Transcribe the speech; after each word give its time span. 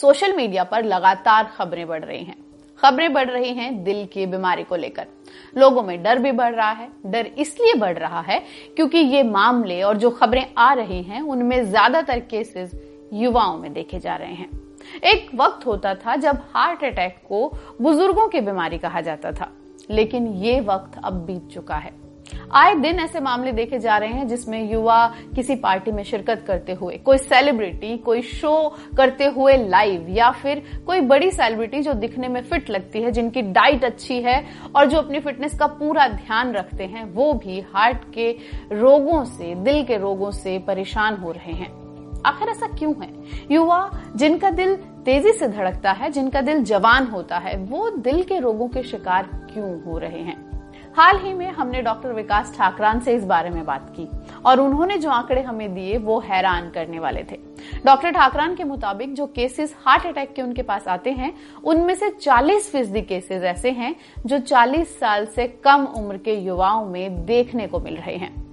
Social 0.00 0.36
media 0.36 0.64
पर 0.64 0.84
लगातार 0.84 1.50
खबरें 1.56 1.86
बढ़ 1.86 2.04
रही 2.04 2.22
हैं। 2.24 2.36
खबरें 2.78 3.12
बढ़ 3.12 3.30
रही 3.30 3.52
हैं 3.54 3.82
दिल 3.84 4.04
की 4.06 4.26
बीमारी 4.26 4.64
को 4.64 4.76
लेकर। 4.76 5.06
लोगों 5.56 5.82
में 5.82 6.02
डर 6.02 6.18
भी 6.18 6.32
बढ़ 6.32 6.54
रहा 6.54 6.70
है। 6.70 6.88
डर 7.06 7.26
इसलिए 7.38 7.74
बढ़ 7.74 7.98
रहा 7.98 8.20
है 8.20 8.38
क्योंकि 8.76 8.98
ये 8.98 9.22
मामले 9.22 9.82
और 9.82 9.96
जो 9.96 10.10
खबरें 10.10 10.44
आ 10.58 10.72
रही 10.74 11.02
हैं, 11.02 11.20
उनमें 11.22 11.64
ज़्यादातर 11.64 12.20
केसेस 12.20 12.74
युवाओं 13.12 13.58
में 13.58 13.72
देखे 13.72 13.98
जा 13.98 14.16
रहे 14.16 14.34
हैं। 14.34 14.48
एक 15.04 15.30
वक्त 15.34 15.66
होता 15.66 15.94
था 15.96 16.16
जब 16.16 16.42
हार्ट 16.50 16.84
अटैक 16.84 17.16
को 17.28 17.46
बुज़ुर्गों 17.82 18.28
की 18.28 18.40
बीमारी 18.40 18.78
कहा 18.78 19.00
जाता 19.00 19.32
था, 19.32 19.50
लेकिन 19.90 20.26
ये 20.34 20.60
वक्त 20.60 21.00
अब 21.04 21.24
बीत 21.26 21.48
चुका 21.48 21.76
है। 21.76 21.92
आए 22.52 22.74
दिन 22.74 23.00
ऐसे 23.00 23.20
मामले 23.20 23.52
देखे 23.52 23.78
जा 23.78 23.96
रहे 23.98 24.08
हैं 24.08 24.26
जिसमें 24.28 24.70
युवा 24.72 25.14
किसी 25.34 25.56
पार्टी 25.56 25.90
में 25.90 26.02
शिरकत 26.02 26.44
करते 26.46 26.72
हुए, 26.72 26.96
कोई 26.96 27.18
सेलिब्रिटी 27.18 27.96
कोई 27.98 28.22
शो 28.22 28.76
करते 28.96 29.24
हुए 29.24 29.56
लाइव 29.56 30.06
या 30.08 30.30
फिर 30.30 30.62
कोई 30.86 31.00
बड़ी 31.00 31.30
सेलिब्रिटी 31.30 31.82
जो 31.82 31.92
दिखने 31.92 32.28
में 32.28 32.42
फिट 32.42 32.70
लगती 32.70 33.02
है, 33.02 33.10
जिनकी 33.10 33.42
डाइट 33.42 33.84
अच्छी 33.84 34.20
है 34.22 34.44
और 34.76 34.86
जो 34.86 34.98
अपनी 34.98 35.20
फिटनेस 35.20 35.58
का 35.58 35.66
पूरा 35.66 36.08
ध्यान 36.08 36.52
रखते 36.52 36.84
हैं, 36.84 37.04
वो 37.12 37.32
भी 37.32 37.60
हार्ट 37.60 38.12
के 38.14 38.30
रोगों 38.72 39.24
से, 39.24 39.54
दिल 39.54 39.84
के 39.84 39.96
रोगों 39.96 40.30
से 40.30 40.58
परेशान 40.58 41.16
हो 41.16 41.32
रहे 41.32 41.52
हैं। 41.52 41.88
आखिर 42.26 42.48
ऐसा 42.48 42.66
क्यों 42.66 42.94
है? 43.02 43.10
युवा 43.50 43.90
जिनका 44.16 44.50
दिल 44.50 44.74
तेज़ी 44.76 45.32
से 45.32 45.48
धड़कता 45.48 45.92
है, 45.92 46.10
जिनका 46.10 46.40
दिल 46.40 46.62
जवान 46.62 47.06
होता 47.06 47.38
है, 47.38 47.56
वो 47.56 47.90
दिल 47.90 48.22
के 48.22 48.38
रोगों 48.38 48.68
के 48.68 48.82
शिकार 48.82 49.30
क्यों 49.52 49.82
हो 49.82 49.98
रहे 49.98 50.20
हैं? 50.20 50.47
हाल 50.96 51.18
ही 51.18 51.32
में 51.34 51.50
हमने 51.50 51.82
डॉक्टर 51.82 52.12
विकास 52.12 52.54
ठाकरान 52.58 53.00
से 53.00 53.12
इस 53.12 53.24
बारे 53.24 53.50
में 53.50 53.64
बात 53.64 53.92
की 53.96 54.08
और 54.46 54.60
उन्होंने 54.60 54.98
जो 54.98 55.10
आंकड़े 55.10 55.42
हमें 55.42 55.74
दिए 55.74 55.98
वो 55.98 56.18
हैरान 56.20 56.70
करने 56.70 56.98
वाले 56.98 57.24
थे। 57.32 57.38
डॉक्टर 57.86 58.10
ठाकरान 58.10 58.54
के 58.54 58.64
मुताबिक 58.64 59.14
जो 59.14 59.26
केसेस 59.26 59.76
हार्ट 59.86 60.06
अटैक 60.06 60.32
के 60.34 60.42
उनके 60.42 60.62
पास 60.62 60.88
आते 60.88 61.10
हैं, 61.10 61.34
उनमें 61.64 61.94
से 61.94 62.10
40 62.10 62.72
फ़ीसदी 62.72 63.02
केसेस 63.02 63.42
ऐसे 63.42 63.70
हैं 63.70 63.96
जो 64.26 64.38
40 64.38 64.98
साल 65.00 65.26
से 65.26 65.46
कम 65.64 65.84
उम्र 65.84 66.16
के 66.16 66.34
युवाओं 66.34 66.86
में 66.86 67.26
देखने 67.26 67.66
को 67.66 67.80
मिल 67.80 67.96
रहे 67.96 68.16
हैं। 68.16 68.48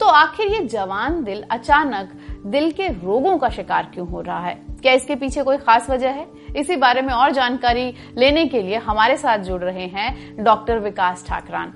तो 0.00 0.06
आखिर 0.06 0.46
ये 0.46 0.60
जवान 0.60 1.24
दिल 1.24 1.44
अचानक 1.50 2.12
दिल 2.46 2.70
के 2.72 2.88
रोगों 2.88 3.38
का 3.38 3.48
शिकार 3.48 3.90
क्यों 3.94 4.08
हो 4.08 4.20
रहा 4.20 4.40
है? 4.40 4.62
क्या 4.82 4.92
इसके 4.92 5.14
पीछे 5.14 5.42
कोई 5.42 5.56
खास 5.56 5.90
वजह 5.90 6.10
है? 6.10 6.26
इसी 6.56 6.76
बारे 6.76 7.02
में 7.02 7.12
और 7.14 7.30
जानकारी 7.30 7.94
लेने 8.18 8.46
के 8.46 8.62
लिए 8.62 8.76
हमारे 8.76 9.16
साथ 9.16 9.38
जुड़ 9.38 9.62
रहे 9.62 9.86
हैं 9.86 10.44
डॉक्टर 10.44 10.78
विकास 10.78 11.26
ठाकरान। 11.26 11.72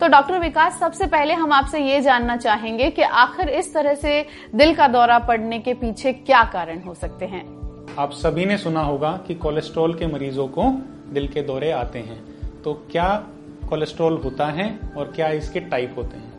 तो 0.00 0.08
डॉक्टर 0.08 0.38
विकास, 0.38 0.78
सबसे 0.80 1.06
पहले 1.06 1.34
हम 1.34 1.52
आपसे 1.52 1.80
ये 1.80 2.00
जानना 2.00 2.36
चाहेंगे 2.36 2.90
कि 2.90 3.02
आखिर 3.02 3.48
इस 3.48 3.74
तरह 3.74 3.94
से 3.94 4.26
दिल 4.54 4.74
का 4.74 4.88
दौरा 4.88 5.18
पड़ने 5.18 5.58
के 5.58 5.74
पीछे 5.74 6.12
क्या 6.12 6.42
कारण 6.44 6.80
हो 6.82 6.94
सकते 6.94 7.26
हैं? 7.26 7.44
आप 7.98 8.12
सभी 8.12 8.46
ने 8.46 8.58
सुना 8.58 8.80
होगा 8.80 9.12
कि 9.26 9.34
कोलेस्ट्रॉल 9.34 9.94
के 9.94 10.06
मरीजों 10.06 10.48
को 10.48 10.64
दिल 11.12 11.28
के 11.28 11.42
दौरे 11.42 11.70
आते 11.70 11.98
हैं। 11.98 12.22
तो 12.62 12.74
क्या 12.92 13.08
कोलेस्ट्रॉल 13.68 14.20
होता 14.24 14.46
है 14.46 14.78
और 14.96 15.12
क्या 15.16 15.28
इसके 15.28 15.60
टाइप 15.60 15.94
होते 15.96 16.16
हैं? 16.16 16.32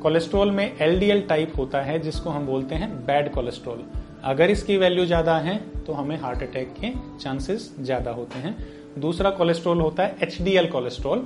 कोलेस्ट्रॉल 0.00 0.50
में 0.50 0.76
एलडीएल 0.80 1.22
टाइप 1.22 1.52
होता 1.58 1.80
है, 1.80 1.98
जिसको 1.98 2.30
हम 2.30 2.46
बोलते 2.46 2.74
हैं 2.74 3.06
बैड 3.06 3.32
कोलेस्ट्रॉल 3.32 3.84
अगर 4.26 4.50
इसकी 4.50 4.76
वैल्यू 4.76 5.04
ज़्यादा 5.06 5.36
है 5.38 5.56
तो 5.86 5.92
हमें 5.92 6.16
हार्ट 6.20 6.42
अटैक 6.42 6.72
के 6.74 6.90
चांसेस 7.20 7.70
ज़्यादा 7.80 8.10
होते 8.10 8.38
हैं। 8.38 8.56
दूसरा 9.00 9.30
कोलेस्ट्रॉल 9.32 9.80
होता 9.80 10.02
है 10.02 10.16
एच 10.22 10.40
डी 10.42 10.56
एल 10.56 10.66
कोलेस्ट्रॉल 10.70 11.22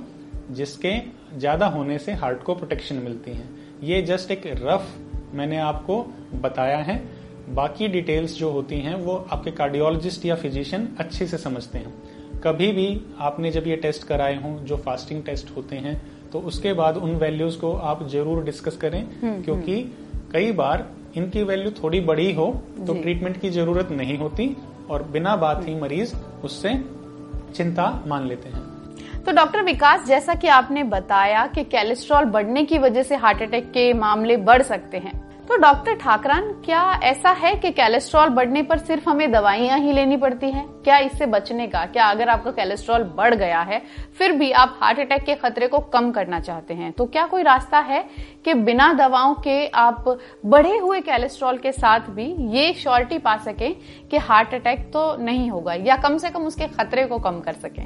जिसके 0.51 0.93
ज़्यादा 1.35 1.67
होने 1.67 1.97
से 1.99 2.13
हार्ट 2.13 2.43
को 2.43 2.55
प्रोटेक्शन 2.55 2.95
मिलती 2.97 3.31
है। 3.31 3.49
ये 3.83 4.01
जस्ट 4.03 4.31
एक 4.31 4.43
रफ 4.61 4.87
मैंने 5.33 5.57
आपको 5.59 6.01
बताया 6.41 6.77
है। 6.79 7.01
बाकी 7.49 7.87
डिटेल्स 7.87 8.37
जो 8.37 8.49
होती 8.51 8.79
हैं 8.81 8.95
वो 8.95 9.15
आपके 9.31 9.51
कार्डियोलॉजिस्ट 9.53 10.25
या 10.25 10.35
फिजिशियन 10.35 10.87
अच्छे 10.99 11.27
से 11.27 11.37
समझते 11.39 11.77
हैं। 11.77 12.41
कभी 12.43 12.71
भी 12.71 12.87
आपने 13.21 13.51
जब 13.51 13.67
ये 13.67 13.75
टेस्ट 13.77 14.07
कराए 14.07 14.41
हों 14.41 14.57
जो 14.65 14.77
फास्टिंग 14.77 15.23
टेस्ट 15.23 15.55
होते 15.55 15.75
हैं 15.77 16.01
तो 16.31 16.39
उसके 16.41 16.73
बाद 16.73 16.97
उन 16.97 17.15
वैल्यूज़ 17.17 17.59
को 17.59 17.73
आप 17.73 18.07
ज़रूर 18.09 18.43
डिस्कस 18.43 18.77
करें 18.77 19.01
हम्म, 19.21 19.41
क्योंकि 19.43 19.75
हम्म। 19.75 20.29
कई 20.31 20.51
बार 20.53 20.87
इनकी 21.17 21.43
वैल्यू 21.43 21.71
थोड़ी 21.83 21.99
बड़ी 21.99 22.33
हो 22.33 22.45
तो 22.87 22.93
ट्रीटमेंट 22.93 23.39
की 23.41 23.49
ज़रूरत 23.49 23.89
नहीं 23.91 24.17
होती 24.17 24.55
और 24.89 25.03
बिना 25.03 25.35
बात 25.35 25.67
ही 25.67 25.75
मरीज़ 25.75 26.15
उससे 26.43 26.73
चिंता 27.55 28.03
मान 28.07 28.27
लेते 28.27 28.49
हैं। 28.49 29.23
तो 29.23 29.31
डॉक्टर 29.31 29.63
विकास 29.63 30.05
जैसा 30.07 30.33
कि 30.33 30.47
आपने 30.47 30.83
बताया 30.83 31.45
कि 31.47 31.63
कैलेस्ट्रॉल 31.63 32.25
बढ़ने 32.25 32.63
की 32.65 32.77
वजह 32.77 33.03
से 33.03 33.15
हार्ट 33.15 33.41
अटैक 33.41 33.71
के 33.71 33.93
मामले 33.93 34.37
बढ़ 34.37 34.61
सकते 34.61 34.97
हैं 34.97 35.13
तो 35.41 35.55
डॉक्टर 35.57 35.95
ठाकरान, 35.95 36.51
क्या 36.65 36.81
ऐसा 37.03 37.29
है 37.31 37.53
कि 37.55 37.69
कोलेस्ट्रॉल 37.71 38.29
बढ़ने 38.29 38.61
पर 38.63 38.77
सिर्फ़ 38.77 39.09
हमें 39.09 39.31
दवाइयाँ 39.31 39.77
ही 39.79 39.93
लेनी 39.93 40.17
पड़ती 40.17 40.49
हैं? 40.51 40.65
क्या 40.83 40.97
इससे 40.99 41.25
बचने 41.25 41.67
का, 41.67 41.85
क्या 41.85 42.05
अगर 42.05 42.29
आपका 42.29 42.51
कोलेस्ट्रॉल 42.51 43.03
बढ़ 43.17 43.35
गया 43.35 43.61
है, 43.61 43.81
फिर 44.17 44.31
भी 44.31 44.51
आप 44.51 44.77
हार्ट 44.81 44.99
अटैक 44.99 45.23
के 45.23 45.35
खतरे 45.35 45.67
को 45.67 45.79
कम 45.93 46.11
करना 46.11 46.39
चाहते 46.39 46.73
हैं? 46.73 46.91
तो 46.91 47.05
क्या 47.05 47.25
कोई 47.25 47.43
रास्ता 47.43 47.79
है 47.79 48.03
कि 48.45 48.53
बिना 48.53 48.91
दवाओं 48.93 49.33
के 49.35 49.65
आप 49.67 50.05
बढ़े 50.45 50.77
हुए 50.77 51.01
कोलेस्ट्रॉल 51.01 51.57
के 51.57 51.71
साथ 51.71 52.09
भी 52.09 52.31
ये 52.57 52.71
श्योरिटी 52.73 53.17
पा 53.17 53.35
सकें 53.37 53.73
कि 54.11 54.17
हार्ट 54.19 54.53
अटैक 54.53 54.89
तो 54.93 55.15
नहीं 55.19 55.49
होगा, 55.51 55.73
या 55.73 55.97
कम 55.97 56.17
से 56.17 56.29
कम 56.29 56.45
उसके 56.45 56.67
खतरे 56.69 57.05
को 57.05 57.19
कम 57.19 57.39
कर 57.39 57.53
सकें? 57.55 57.83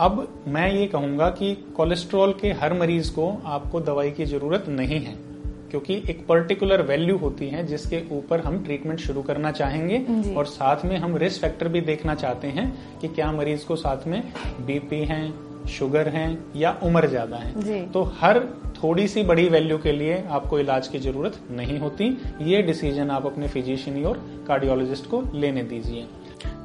अब 0.00 0.26
मैं 0.48 0.70
ये 0.72 0.86
कहूँगा 0.86 1.30
कि 1.30 1.54
कोलेस्ट्रॉल 1.76 2.32
के 2.32 2.52
हर 2.54 2.78
मरीज़ 2.80 3.14
को 3.14 3.32
आपको 3.46 3.80
दवाई 3.80 4.10
की 4.10 4.24
ज़रूरत 4.24 4.64
नहीं 4.68 5.00
है। 5.00 5.27
क्योंकि 5.70 5.94
एक 6.10 6.24
पर्टिकुलर 6.26 6.82
वैल्यू 6.82 7.16
होती 7.16 7.48
है 7.48 7.66
जिसके 7.66 8.02
ऊपर 8.12 8.40
हम 8.40 8.62
ट्रीटमेंट 8.64 9.00
शुरू 9.00 9.22
करना 9.22 9.50
चाहेंगे 9.52 10.04
और 10.34 10.46
साथ 10.46 10.84
में 10.84 10.96
हम 10.96 11.16
रिस्क 11.16 11.40
फैक्टर 11.40 11.68
भी 11.68 11.80
देखना 11.80 12.14
चाहते 12.14 12.48
हैं 12.48 12.70
कि 13.00 13.08
क्या 13.08 13.32
मरीज़ 13.32 13.66
को 13.66 13.76
साथ 13.76 14.06
में 14.06 14.22
बीपी 14.66 15.04
है 15.04 15.20
शुगर 15.68 16.08
है 16.08 16.26
या 16.56 16.70
उम्र 16.82 17.08
ज़्यादा 17.08 17.36
है। 17.36 17.84
तो 17.92 18.02
हर 18.20 18.40
थोड़ी 18.82 19.06
सी 19.08 19.22
बड़ी 19.22 19.48
वैल्यू 19.48 19.78
के 19.78 19.92
लिए 19.92 20.22
आपको 20.28 20.58
इलाज 20.58 20.88
की 20.88 20.98
ज़रूरत 20.98 21.38
नहीं 21.50 21.78
होती। 21.78 22.06
ये 22.42 22.62
डिसीज़न 22.62 23.10
आप 23.10 23.26
अपने 23.26 23.48
फिजिशियन 23.48 24.04
और 24.06 24.22
कार्डियोलॉजिस्ट 24.48 25.06
को 25.06 25.22
लेने 25.34 25.62
दीजिए। 25.62 26.06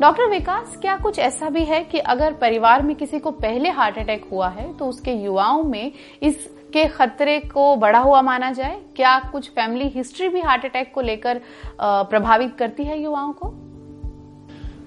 डॉक्टर 0.01 0.29
विकास, 0.29 0.77
क्या 0.81 0.95
कुछ 0.97 1.19
ऐसा 1.19 1.49
भी 1.49 1.63
है 1.65 1.83
कि 1.83 1.99
अगर 1.99 2.33
परिवार 2.33 2.81
में 2.83 2.95
किसी 2.95 3.19
को 3.19 3.31
पहले 3.33 3.69
हार्ट 3.71 3.97
अटैक 3.97 4.25
हुआ 4.31 4.47
है 4.49 4.71
तो 4.77 4.85
उसके 4.85 5.13
युवाओं 5.13 5.63
में 5.63 5.91
इसके 6.21 6.85
खतरे 6.87 7.39
को 7.47 7.75
बढ़ा 7.75 7.99
हुआ 7.99 8.21
माना 8.21 8.51
जाए? 8.51 8.79
क्या 8.95 9.17
कुछ 9.31 9.49
फैमिली 9.49 9.87
हिस्ट्री 9.89 10.29
भी 10.29 10.41
हार्ट 10.41 10.65
अटैक 10.65 10.91
को 10.93 11.01
लेकर 11.01 11.41
प्रभावित 11.81 12.55
करती 12.59 12.83
है 12.83 13.01
युवाओं 13.01 13.33
को? 13.33 13.53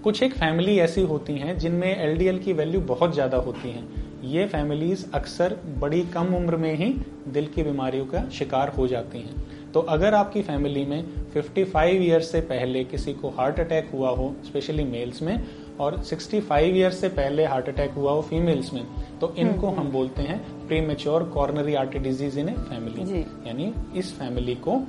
कुछ 0.05 0.23
एक 0.23 0.35
फैमिली 0.35 0.79
ऐसी 0.79 1.03
होती 1.03 1.39
हैं 1.39 1.57
जिनमें 1.59 1.97
एलडीएल 1.97 2.39
की 2.39 2.53
वैल्यू 2.53 2.81
बहुत 2.83 3.15
ज़्यादा 3.15 3.37
होती 3.39 3.71
है। 3.71 3.85
ये 4.25 4.47
फैमिलीज़ 4.47 5.05
अक्सर 5.15 5.57
बड़ी 5.81 6.03
कम 6.15 6.35
उम्र 6.37 6.57
में 6.57 6.75
ही 6.75 6.95
दिल 7.29 7.47
की 7.47 7.63
बीमारियों 7.63 8.07
का 8.07 8.29
शिकार 8.29 8.69
हो 8.69 8.87
जाती 8.87 9.19
हैं। 9.19 9.56
तो 9.77 9.81
अगर 9.81 10.15
आपकी 10.15 10.43
फैमिली 10.43 10.85
में 10.85 11.03
55 11.33 11.77
ईयर्स 11.85 12.31
से 12.33 12.41
पहले 12.41 12.85
किसी 12.85 13.13
को 13.13 13.29
हार्ट 13.29 13.59
अटैक 13.61 13.91
हुआ 13.95 14.11
हो 14.11 14.35
स्पेशली 14.45 14.85
मेल्स 14.85 15.21
में 15.23 15.45
और 15.81 15.99
65 16.05 16.53
ईयर्स 16.53 17.01
से 17.01 17.09
पहले 17.09 17.45
हार्ट 17.45 17.69
अटैक 17.69 17.91
हुआ 17.91 18.13
हो 18.13 18.23
फीमेल्स 18.23 18.73
में 18.73 18.87
तो 19.21 19.35
इनको 19.39 19.67
हम्म, 19.67 19.77
हम 19.77 19.83
हम्म। 19.83 19.93
बोलते 19.93 20.23
हैं 20.23 20.67
premature 20.81 21.25
coronary 21.25 21.75
artery 21.75 21.99
disease 21.99 22.39
in 22.41 22.49
a 22.49 22.53
family 22.53 23.21
यानी 23.49 23.73
इस 23.97 24.15
फैमिली 24.19 24.55
को 24.55 24.81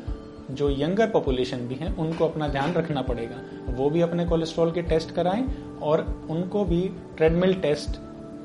जो 0.52 0.70
यंगर 0.70 1.10
पॉपुलेशन 1.10 1.68
भी 1.68 1.76
है 1.76 1.94
उनको 1.94 2.28
अपना 2.28 2.48
ध्यान 2.48 2.74
रखना 2.74 3.02
पड़ेगा। 3.02 3.42
वो 3.70 3.90
भी 3.90 4.02
अपने 4.02 4.26
कोलेस्ट्रॉल 4.26 4.72
के 4.72 4.82
टेस्ट 4.82 5.12
कराएँ 5.12 5.46
और 5.82 6.06
उनको 6.30 6.66
भी 6.66 6.82
ट्रेडमिल 7.18 7.54
टेस्ट 7.54 8.00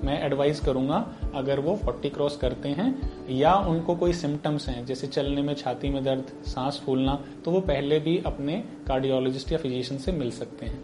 मैं 0.04 0.20
एडवाइस 0.26 0.60
करूँगा, 0.60 1.04
अगर 1.34 1.60
वो 1.60 1.78
40 1.84 2.10
क्रॉस 2.10 2.36
करते 2.36 2.68
हैं, 2.68 3.10
या 3.30 3.54
उनको 3.54 3.94
कोई 3.94 4.12
सिम्टम्स 4.12 4.68
हैं, 4.68 4.84
जैसे 4.86 5.06
चलने 5.06 5.42
में, 5.42 5.54
छाती 5.54 5.90
में 5.90 6.02
दर्द, 6.04 6.32
सांस 6.46 6.80
फूलना 6.86 7.18
तो 7.44 7.50
वो 7.50 7.60
पहले 7.62 7.98
भी 7.98 8.22
अपने 8.26 8.62
कार्डियोलॉजिस्ट 8.88 9.52
या 9.52 9.58
फिजिशियन 9.58 10.00
से 10.00 10.12
मिल 10.12 10.30
सकते 10.30 10.66
हैं। 10.66 10.80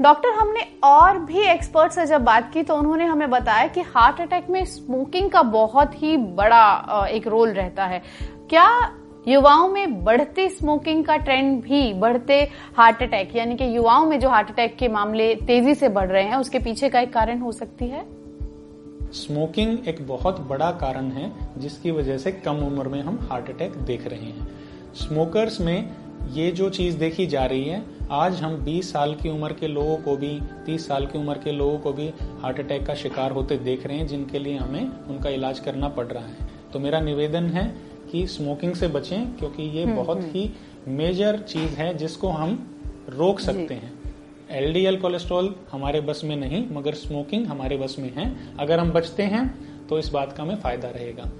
डॉक्टर, 0.00 0.28
हमने 0.30 0.60
और 0.84 1.18
भी 1.18 1.40
एक्सपर्ट 1.40 1.92
से 1.92 2.06
जब 2.06 2.24
बात 2.24 2.52
की 2.52 2.62
तो 2.62 2.76
उन्होंने 2.76 3.04
हमें 3.04 3.30
बताया 3.30 3.66
कि 3.66 3.80
हार्ट 3.86 4.20
अटैक 4.20 4.50
में 4.50 4.64
स्मोकिंग 4.64 5.30
का 5.30 5.42
बहुत 5.42 6.02
ही 6.02 6.16
बड़ा 6.16 7.06
एक 7.06 7.26
रोल 7.26 7.52
रहता 7.52 7.86
है। 7.86 8.02
क्या 8.50 8.68
युवाओं 9.28 9.68
में 9.68 10.04
बढ़ते 10.04 10.48
स्मोकिंग 10.48 11.04
का 11.04 11.16
ट्रेंड 11.16 11.62
भी 11.62 11.92
बढ़ते 11.94 12.40
हार्ट 12.76 13.02
अटैक 13.02 13.34
यानी 13.36 13.56
कि 13.56 13.76
युवाओं 13.76 14.06
में 14.06 14.18
जो 14.20 14.28
हार्ट 14.28 14.50
अटैक 14.50 14.76
के 14.76 14.88
मामले 14.88 15.34
तेज़ी 15.36 15.74
से 15.74 15.88
बढ़ 15.88 16.08
रहे 16.08 16.22
हैं, 16.22 16.36
उसके 16.36 16.58
पीछे 16.58 16.88
का 16.88 17.00
एक 17.00 17.12
कारण 17.12 17.40
हो 17.40 17.52
सकती 17.52 17.88
है? 17.88 18.04
स्मोकिंग 19.12 19.88
एक 19.88 20.06
बहुत 20.06 20.40
बड़ा 20.40 20.70
कारण 20.70 21.10
है 21.10 21.32
जिसकी 21.58 21.90
वजह 21.90 22.18
से 22.18 22.32
कम 22.32 22.56
उम्र 22.56 22.88
में 22.88 23.02
हम 23.02 23.28
हार्ट 23.30 23.50
अटैक 23.50 23.72
देख 23.72 24.06
रहे 24.06 24.24
हैं। 24.24 24.48
स्मोकर्स 24.94 25.60
में 25.60 25.90
ये 26.32 26.50
जो 26.50 26.70
चीज़ 26.70 26.96
देखी 26.98 27.26
जा 27.26 27.44
रही 27.44 27.64
है 27.64 27.82
आज 28.10 28.34
हम 28.34 28.56
20 28.64 28.92
साल 28.92 29.14
की 29.14 29.28
उम्र 29.28 29.52
के 29.52 29.68
लोगों 29.68 29.96
को 29.96 30.16
भी 30.16 30.40
30 30.66 30.86
साल 30.86 31.06
की 31.06 31.18
उम्र 31.18 31.38
के 31.38 31.52
लोगों 31.52 31.78
को 31.78 31.92
भी 31.92 32.12
हार्ट 32.20 32.60
अटैक 32.60 32.86
का 32.86 32.94
शिकार 32.94 33.30
होते 33.30 33.56
देख 33.56 33.86
रहे 33.86 33.96
हैं 33.96 34.06
जिनके 34.06 34.38
लिए 34.38 34.56
हमें 34.56 34.88
उनका 34.88 35.30
इलाज 35.30 35.58
करना 35.58 35.88
पड़ 35.88 36.06
रहा 36.06 36.26
है। 36.26 36.36
तो 36.72 36.78
मेरा 36.78 37.00
निवेदन 37.00 37.44
है 37.44 37.76
कि 38.12 38.26
स्मोकिंग 38.26 38.74
से 38.74 38.88
बचें 38.88 39.32
क्योंकि 39.36 39.62
ये 39.62 39.84
हम्म, 39.84 39.96
बहुत 39.96 40.18
हम्म। 40.18 40.30
ही 40.30 40.50
मेजर 40.88 41.38
चीज़ 41.38 41.70
है 41.70 41.94
जिसको 41.94 42.28
हम 42.28 42.80
रोक 43.08 43.40
सकते 43.40 43.74
हैं। 43.74 43.95
एलडीएल 44.50 44.96
कोलेस्ट्रॉल 44.96 45.54
हमारे 45.72 46.00
बस 46.00 46.20
में 46.24 46.36
नहीं, 46.36 46.64
मगर 46.70 46.94
स्मोकिंग 46.94 47.46
हमारे 47.46 47.76
बस 47.76 47.96
में 47.98 48.12
है। 48.14 48.36
अगर 48.58 48.78
हम 48.78 48.90
बचते 48.90 49.22
हैं 49.22 49.86
तो 49.86 49.98
इस 49.98 50.08
बात 50.08 50.32
का 50.32 50.42
हमें 50.42 50.56
फ़ायदा 50.56 50.88
रहेगा। 50.88 51.30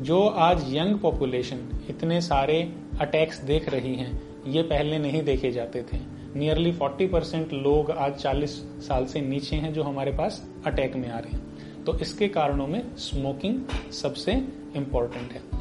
जो 0.00 0.20
आज 0.26 0.74
यंग 0.74 0.98
पॉपुलेशन 0.98 1.86
इतने 1.90 2.20
सारे 2.20 2.72
अटैक्स 3.00 3.40
देख 3.40 3.68
रही 3.68 3.94
हैं, 3.94 4.22
ये 4.46 4.62
पहले 4.62 4.98
नहीं 4.98 5.22
देखे 5.22 5.50
जाते 5.50 5.82
थे। 5.82 5.98
नियरली 6.36 6.72
40 6.72 7.06
परसेंट 7.06 7.52
लोग 7.52 7.90
आज 7.90 8.14
40 8.14 8.50
साल 8.80 9.06
से 9.06 9.20
नीचे 9.20 9.56
हैं 9.56 9.72
जो 9.72 9.82
हमारे 9.82 10.12
पास 10.12 10.50
अटैक 10.66 10.96
में 10.96 11.10
आ 11.10 11.18
रहे 11.18 11.36
हैं। 11.36 11.84
तो 11.84 11.98
इसके 11.98 12.28
कारणों 12.28 12.66
में 12.66 12.96
स्मोकिंग 12.96 13.60
सबसे 13.92 14.32
इम्पोर्टेंट 14.76 15.32
है। 15.32 15.53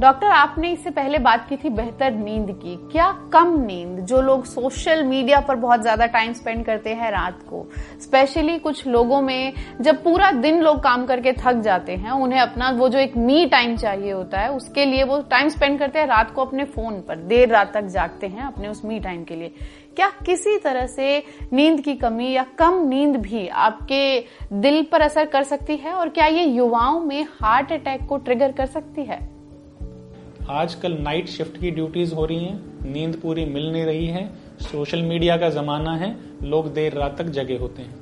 डॉक्टर, 0.00 0.26
आपने 0.26 0.70
इससे 0.72 0.90
पहले 0.90 1.18
बात 1.18 1.48
की 1.48 1.56
थी 1.56 1.68
बेहतर 1.68 2.10
नींद 2.10 2.50
की। 2.54 2.74
क्या 2.92 3.10
कम 3.32 3.54
नींद 3.60 3.98
जो 4.00 4.20
लोग 4.22 4.44
सोशल 4.44 5.02
मीडिया 5.04 5.40
पर 5.40 5.56
बहुत 5.56 5.80
ज़्यादा 5.82 6.06
टाइम 6.06 6.32
स्पेंड 6.32 6.64
करते 6.66 6.90
हैं 6.90 7.10
रात 7.10 7.38
को? 7.42 7.64
स्पेशली 8.00 8.58
कुछ 8.58 8.86
लोगों 8.86 9.20
में 9.22 9.52
जब 9.80 10.02
पूरा 10.02 10.30
दिन 10.32 10.60
लोग 10.62 10.78
काम 10.82 11.06
करके 11.06 11.32
थक 11.32 11.60
जाते 11.60 11.92
हैं, 11.92 12.10
उन्हें 12.10 12.40
अपना 12.40 12.70
वो 12.70 12.88
जो 12.88 12.98
एक 12.98 13.16
मी 13.16 13.46
टाइम 13.46 13.74
चाहिए 13.76 14.12
होता 14.12 14.40
है, 14.40 14.50
उसके 14.50 14.84
लिए 14.84 15.04
वो 15.04 15.18
टाइम 15.30 15.48
स्पेंड 15.48 15.78
करते 15.78 15.98
हैं, 15.98 16.06
रात 16.06 16.30
को 16.30 16.44
अपने 16.44 16.64
फ़ोन 16.66 17.00
पर, 17.00 17.16
देर 17.16 17.48
रात 17.48 17.72
तक 17.74 17.86
जागते 17.86 18.26
हैं 18.26 18.42
अपने 18.42 18.68
उस 18.68 18.84
मी 18.84 18.98
टाइम 19.00 19.24
के 19.24 19.36
लिए। 19.36 19.52
क्या 19.96 20.10
किसी 20.26 20.56
तरह 20.58 20.86
से 20.86 21.22
नींद 21.52 21.80
की 21.80 21.94
कमी 21.94 22.30
या 22.32 22.44
कम 22.58 22.78
नींद 22.88 23.16
भी 23.16 23.46
आपके 23.48 24.20
दिल 24.52 24.82
पर 24.92 25.00
असर 25.00 25.26
कर 25.26 25.42
सकती 25.44 25.76
है? 25.76 25.92
और 25.92 26.08
क्या 26.08 26.26
ये 26.26 26.44
युवाओं 26.44 27.00
में 27.00 27.22
हार्ट 27.42 27.72
अटैक 27.72 28.06
को 28.08 28.16
ट्रिगर 28.18 28.52
कर 28.52 28.66
सकती 28.66 29.04
है? 29.04 29.37
आजकल 30.50 30.92
नाइट 30.92 31.28
शिफ्ट 31.28 31.60
की 31.60 31.70
ड्यूटीज़ 31.70 32.14
हो 32.14 32.24
रही 32.24 32.44
हैं, 32.44 32.92
नींद 32.92 33.16
पूरी 33.16 33.44
मिल 33.44 33.72
नहीं 33.72 33.84
रही 33.84 34.06
है 34.06 34.30
सोशल 34.60 35.02
मीडिया 35.02 35.36
का 35.36 35.50
जमाना 35.50 35.96
है, 35.96 36.16
लोग 36.42 36.72
देर 36.72 36.92
रात 36.92 37.18
तक 37.18 37.24
जगे 37.24 37.56
होते 37.56 37.82
हैं। 37.82 37.94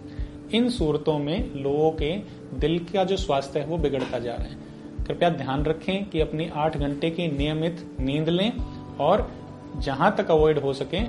इन 0.51 0.69
सूरतों 0.69 1.19
में 1.19 1.55
लोगों 1.55 1.91
के 1.91 2.17
दिल 2.59 2.79
का 2.79 3.05
जो 3.05 3.17
स्वास्थ्य 3.17 3.61
है, 3.61 3.67
वो 3.67 3.79
बिगड़ता 3.79 4.19
जा 4.19 4.35
रहा 4.35 4.43
है। 4.43 5.05
कृपया 5.07 5.31
ध्यान 5.31 5.65
रखें 5.65 6.05
कि 6.05 6.21
अपनी 6.21 6.49
आठ 6.55 6.77
घंटे 6.77 7.11
की 7.11 7.29
नियमित 7.29 7.97
नींद 8.01 8.29
लें 8.29 8.53
और 9.01 9.31
जहाँ 9.77 10.15
तक 10.17 10.31
अवॉइड 10.31 10.59
हो 10.59 10.73
सके, 10.73 11.01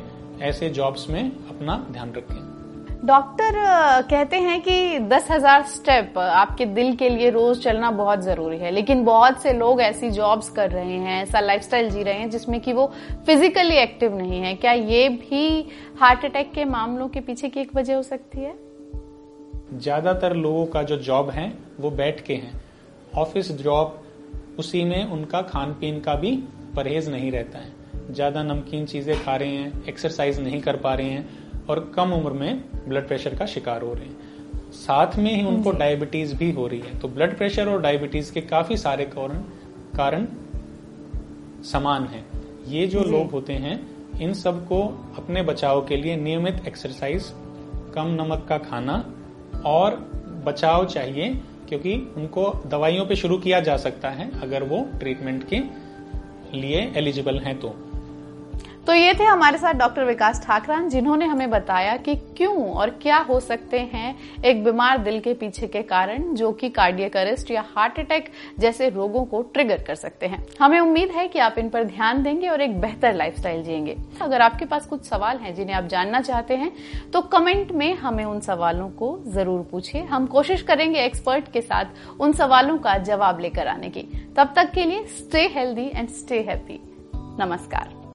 ऐसे 0.42 0.69
जॉब्स 0.69 1.10
में 1.10 1.31
अपना 1.31 1.88
ध्यान 1.92 2.12
रखें। 2.12 2.56
डॉक्टर 3.05 3.53
कहते 4.09 4.38
हैं 4.38 4.59
कि 4.61 4.99
दस 4.99 5.27
हज़ार 5.31 5.63
स्टेप 5.63 6.17
आपके 6.17 6.65
दिल 6.65 6.95
के 6.95 7.09
लिए 7.09 7.29
रोज 7.29 7.59
चलना 7.63 7.91
बहुत 7.91 8.21
ज़रूरी 8.21 8.57
है। 8.57 8.71
लेकिन 8.71 9.03
बहुत 9.05 9.41
से 9.41 9.53
लोग 9.53 9.81
ऐसी 9.81 10.09
जॉब्स 10.11 10.49
कर 10.49 10.71
रहे 10.71 10.94
हैं, 10.94 11.21
ऐसा 11.23 11.39
लाइफस्टाइल 11.39 11.89
जी 11.89 12.03
रहे 12.03 12.13
हैं, 12.13 12.29
जिसमें 12.29 12.59
कि 12.61 12.73
वो 12.73 12.91
फिजिकली 13.27 13.75
एक्टिव 13.75 14.17
नहीं 14.17 14.41
है। 14.41 14.55
क्या 14.55 14.71
ये 14.71 15.07
भी 15.09 15.69
हार्ट 15.99 16.25
अटैक 16.25 16.51
के 16.53 16.65
मामलों 16.65 17.07
के 17.07 17.19
पीछे 17.19 17.49
की 17.49 17.59
एक 17.59 17.75
वजह 17.75 17.95
हो 17.95 18.03
सकती 18.03 18.41
है? 18.41 18.55
ज़्यादातर 19.73 20.35
लोगों 20.35 20.65
का 20.65 20.83
जो 20.83 20.97
जॉब 20.97 21.29
है, 21.29 21.51
वो 21.79 21.91
बैठ 21.91 22.21
के 22.21 22.33
है। 22.33 22.51
ऑफ़िस 23.17 23.51
जॉब 23.51 24.03
उसी 24.59 24.83
में 24.83 25.03
उनका 25.05 25.41
खान 25.41 25.73
पीन 25.73 26.00
का 26.00 26.15
भी 26.15 26.35
परहेज 26.75 27.09
नहीं 27.09 27.31
रहता 27.31 27.59
है। 27.59 27.75
ज़्यादा 28.11 28.43
नमकीन 28.43 28.85
चीज़ें 28.85 29.17
खा 29.23 29.35
रहे 29.35 29.50
हैं 29.50 29.85
एक्सरसाइज 29.89 30.39
नहीं 30.39 30.61
कर 30.61 30.75
पा 30.75 30.93
रहे 30.93 31.09
हैं 31.09 31.46
और 31.69 31.91
कम 31.95 32.13
उम्र 32.13 32.31
में 32.31 32.63
ब्लड 32.87 33.07
प्रेशर 33.07 33.35
का 33.35 33.45
शिकार 33.45 33.81
हो 33.81 33.93
रहे 33.93 34.05
हैं। 34.05 34.71
साथ 34.71 35.15
में 35.15 35.31
ही 35.35 35.43
उनको 35.43 35.71
डायबिटीज़ 35.71 36.35
भी 36.35 36.51
हो 36.51 36.67
रही 36.67 36.79
है। 36.79 36.99
तो 36.99 37.07
ब्लड 37.07 37.37
प्रेशर 37.37 37.69
और 37.69 37.81
डायबिटीज़ 37.81 38.33
के 38.33 38.41
काफ़ी 38.41 38.77
सारे 38.77 39.05
कारण 39.05 39.37
कारण 39.97 40.27
समान 41.63 42.03
है। 42.03 42.25
ये 42.67 42.87
जो 42.87 43.03
लोग 43.03 43.31
होते 43.31 43.53
हैं 43.53 43.97
इन 44.19 44.33
सबको 44.33 44.81
अपने 45.17 45.43
बचाव 45.43 45.85
के 45.85 45.97
लिए 45.97 46.15
नियमित 46.15 46.61
एक्सरसाइज 46.67 47.23
कम 47.95 48.17
नमक 48.21 48.45
का 48.49 48.57
खाना 48.57 49.13
और 49.65 49.95
बचाव 50.45 50.85
चाहिए 50.85 51.41
क्योंकि 51.69 52.13
उनको 52.17 52.63
दवाइयों 52.67 53.05
पे 53.05 53.15
शुरू 53.15 53.37
किया 53.37 53.59
जा 53.59 53.77
सकता 53.77 54.09
है 54.09 54.41
अगर 54.41 54.63
वो 54.63 54.87
ट्रीटमेंट 54.99 55.47
के 55.47 55.59
लिए 56.57 56.93
एलिजिबल 56.95 57.39
हैं 57.39 57.59
तो। 57.59 57.87
तो 58.88 58.94
ये 58.94 59.13
थे 59.13 59.24
हमारे 59.24 59.57
साथ 59.57 59.74
डॉक्टर 59.74 60.04
विकास 60.06 60.39
ठाकरान, 60.42 60.88
जिन्होंने 60.89 61.25
हमें 61.25 61.50
बताया 61.50 61.95
कि 61.98 62.16
क्यों 62.38 62.69
और 62.72 62.89
क्या 63.01 63.18
हो 63.19 63.39
सकते 63.39 63.80
हैं 63.94 64.16
एक 64.45 64.63
बीमार 64.63 64.98
दिल 64.98 65.19
के 65.19 65.34
पीछे 65.34 65.68
के 65.68 65.81
कारण 65.81 66.34
जो 66.34 66.51
कि 66.51 66.69
कार्डियक 66.69 67.18
अरेस्ट 67.18 67.51
या 67.51 67.63
हार्ट 67.75 68.00
अटैक 68.00 68.31
जैसे 68.60 68.89
रोगों 68.89 69.25
को 69.25 69.42
ट्रिगर 69.54 69.84
कर 69.88 69.95
सकते 69.95 70.28
हैं। 70.28 70.44
हमें 70.62 70.80
उम्मीद 70.80 71.12
है 71.12 71.28
कि 71.28 71.39
आप 71.39 71.57
इन 71.57 71.69
पर 71.69 71.84
ध्यान 71.84 72.24
देंगे 72.24 72.48
और 72.48 72.62
एक 72.62 72.80
बेहतर 72.81 73.16
लाइफस्टाइल 73.16 73.63
जिएँगे। 73.63 73.98
अगर 74.22 74.42
आपके 74.42 74.66
पास 74.66 74.86
कुछ 74.86 75.06
सवाल 75.06 75.38
हैं 75.38 75.54
जिन्हें 75.56 75.75
आप 75.75 75.88
जानना 75.88 76.22
चाहते 76.22 76.56
हैं 76.56 76.72
तो 77.13 77.22
कमेंट 77.28 77.72
में 77.72 77.94
हमें 77.95 78.24
उन 78.25 78.39
सवालों 78.39 78.89
को 78.94 79.18
ज़रूर 79.28 79.68
पूछे 79.72 80.04
हम 80.06 80.28
कोशिश 80.28 80.62
करेंगे 80.62 81.00
एक्सपर्ट 81.00 81.51
के 81.51 81.62
साथ 81.62 82.19
उन 82.19 82.34
सवालों 82.34 82.78
का 82.78 82.98
जवाब 83.04 83.39
लेकर 83.39 83.68
आने 83.68 83.89
की। 83.89 84.07
तब 84.38 84.54
तक 84.56 84.72
के 84.72 84.86
लिए 84.86 85.06
stay 85.19 85.48
healthy 85.56 85.92
and 85.95 86.10
stay 86.16 86.42
happy 86.42 86.80
नमस्कार। 87.39 87.96